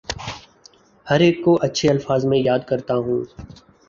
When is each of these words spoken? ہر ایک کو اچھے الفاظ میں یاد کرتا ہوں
ہر 1.07 1.19
ایک 1.19 1.43
کو 1.43 1.55
اچھے 1.61 1.89
الفاظ 1.89 2.25
میں 2.25 2.37
یاد 2.39 2.59
کرتا 2.67 2.95
ہوں 2.95 3.23